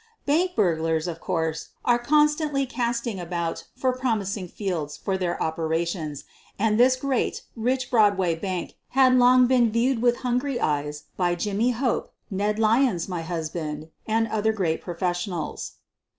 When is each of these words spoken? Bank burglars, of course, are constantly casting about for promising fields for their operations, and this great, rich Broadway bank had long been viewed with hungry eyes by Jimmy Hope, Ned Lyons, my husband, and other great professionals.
Bank 0.25 0.55
burglars, 0.55 1.07
of 1.07 1.21
course, 1.21 1.69
are 1.85 1.99
constantly 1.99 2.65
casting 2.65 3.19
about 3.19 3.65
for 3.77 3.93
promising 3.93 4.47
fields 4.47 4.97
for 4.97 5.15
their 5.15 5.39
operations, 5.43 6.23
and 6.57 6.79
this 6.79 6.95
great, 6.95 7.43
rich 7.55 7.91
Broadway 7.91 8.33
bank 8.33 8.73
had 8.97 9.13
long 9.19 9.45
been 9.45 9.69
viewed 9.71 10.01
with 10.01 10.21
hungry 10.25 10.59
eyes 10.59 11.03
by 11.17 11.35
Jimmy 11.35 11.69
Hope, 11.69 12.11
Ned 12.31 12.57
Lyons, 12.57 13.07
my 13.07 13.21
husband, 13.21 13.91
and 14.07 14.27
other 14.29 14.51
great 14.53 14.81
professionals. 14.81 15.73